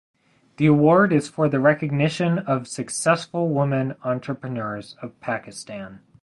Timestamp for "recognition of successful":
1.59-3.49